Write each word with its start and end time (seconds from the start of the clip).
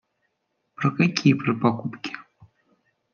Про 0.73 0.89
какие 0.95 1.35
про 1.35 1.53
покупки? 1.53 2.11